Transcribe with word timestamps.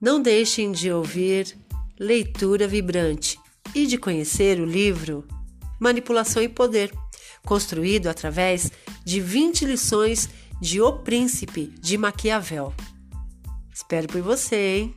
Não 0.00 0.22
deixem 0.22 0.70
de 0.70 0.92
ouvir 0.92 1.58
Leitura 1.98 2.68
Vibrante 2.68 3.36
e 3.74 3.84
de 3.84 3.98
conhecer 3.98 4.60
o 4.60 4.64
livro 4.64 5.26
Manipulação 5.80 6.40
e 6.40 6.48
Poder, 6.48 6.92
construído 7.44 8.06
através 8.06 8.70
de 9.04 9.20
20 9.20 9.64
lições 9.64 10.28
de 10.60 10.80
O 10.80 10.92
Príncipe 11.00 11.74
de 11.80 11.98
Maquiavel. 11.98 12.72
Espero 13.74 14.06
por 14.06 14.22
você, 14.22 14.76
hein? 14.76 14.94